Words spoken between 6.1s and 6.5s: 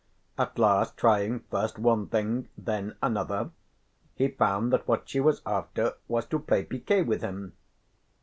to